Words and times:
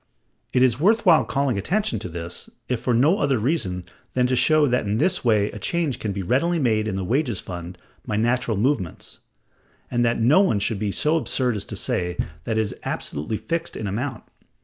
It 0.51 0.63
is 0.63 0.79
worth 0.79 1.05
while 1.05 1.23
calling 1.23 1.59
attention 1.59 1.99
to 1.99 2.09
this, 2.09 2.49
if 2.67 2.79
for 2.79 2.95
no 2.95 3.19
other 3.19 3.37
reason 3.37 3.85
than 4.15 4.25
to 4.25 4.35
show 4.35 4.65
that 4.65 4.85
in 4.87 4.97
this 4.97 5.23
way 5.23 5.51
a 5.51 5.59
change 5.59 5.99
can 5.99 6.11
be 6.11 6.23
readily 6.23 6.57
made 6.57 6.87
in 6.87 6.95
the 6.95 7.03
wages 7.03 7.39
fund 7.39 7.77
by 8.03 8.15
natural 8.15 8.57
movements; 8.57 9.19
and 9.91 10.03
that 10.03 10.19
no 10.19 10.41
one 10.41 10.59
can 10.59 10.79
be 10.79 10.91
so 10.91 11.17
absurd 11.17 11.55
as 11.55 11.65
to 11.65 11.75
say 11.75 12.17
that 12.45 12.57
it 12.57 12.61
is 12.61 12.75
absolutely 12.83 13.37
fixed 13.37 13.77
in 13.77 13.85
amount. 13.85 14.23